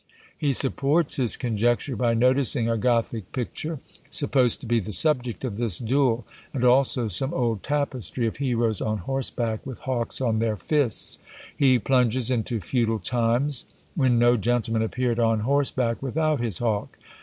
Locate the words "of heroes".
8.25-8.81